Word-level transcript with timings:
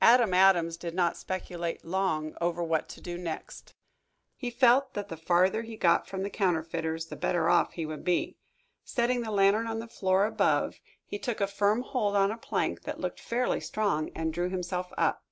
Adam 0.00 0.32
Adams 0.32 0.78
did 0.78 0.94
not 0.94 1.18
speculate 1.18 1.84
long 1.84 2.34
over 2.40 2.62
what 2.62 2.88
to 2.88 2.98
do 2.98 3.18
next. 3.18 3.74
He 4.34 4.48
felt 4.48 4.94
that 4.94 5.08
the 5.10 5.18
farther 5.18 5.60
he 5.60 5.76
got 5.76 6.08
from 6.08 6.22
the 6.22 6.30
counterfeiters 6.30 7.08
the 7.08 7.14
better 7.16 7.50
off 7.50 7.74
he 7.74 7.84
would 7.84 8.02
be. 8.02 8.38
Setting 8.84 9.20
the 9.20 9.30
lantern 9.30 9.66
on 9.66 9.78
the 9.80 9.86
floor 9.86 10.24
above, 10.24 10.80
he 11.04 11.18
took 11.18 11.42
a 11.42 11.46
firm 11.46 11.82
hold 11.82 12.16
on 12.16 12.30
a 12.30 12.38
plank 12.38 12.84
that 12.84 13.00
looked 13.00 13.20
fairly 13.20 13.60
strong, 13.60 14.08
and 14.14 14.32
drew 14.32 14.48
himself 14.48 14.94
up. 14.96 15.26